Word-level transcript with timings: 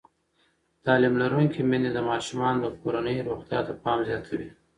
تعلیم 0.85 1.15
لرونکې 1.21 1.61
میندې 1.69 1.91
د 1.93 1.99
ماشومانو 2.09 2.59
د 2.63 2.67
کورنۍ 2.81 3.15
روغتیا 3.29 3.59
ته 3.67 3.73
پام 3.83 3.99
زیاتوي. 4.09 4.49